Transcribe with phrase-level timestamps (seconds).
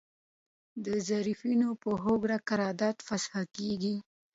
[0.85, 3.95] د طرفینو په هوکړه قرارداد فسخه کیږي.